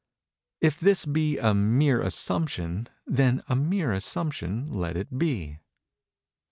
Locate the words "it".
4.97-5.19